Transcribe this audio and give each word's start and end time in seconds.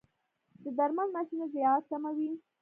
د 0.63 0.65
درمند 0.77 1.11
ماشین 1.15 1.41
ضایعات 1.53 1.83
کموي؟ 1.91 2.29